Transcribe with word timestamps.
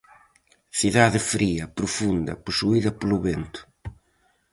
Cidade 0.79 1.19
fría, 1.33 1.65
profunda, 1.79 2.33
posuída 2.47 2.91
polo 2.99 3.17
vento. 3.27 3.59